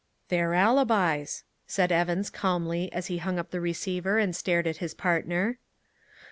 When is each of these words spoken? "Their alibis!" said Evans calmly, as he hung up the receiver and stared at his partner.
"Their 0.29 0.55
alibis!" 0.55 1.43
said 1.67 1.91
Evans 1.91 2.31
calmly, 2.31 2.91
as 2.91 3.05
he 3.05 3.19
hung 3.19 3.37
up 3.37 3.51
the 3.51 3.61
receiver 3.61 4.17
and 4.17 4.35
stared 4.35 4.65
at 4.65 4.77
his 4.77 4.95
partner. 4.95 5.59